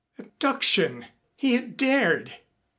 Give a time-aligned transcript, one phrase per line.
[0.17, 1.05] Abduction!
[1.37, 2.37] He had dared!